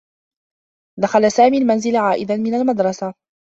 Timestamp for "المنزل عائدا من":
1.57-2.53